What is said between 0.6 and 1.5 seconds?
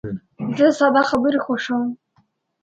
ساده خبرې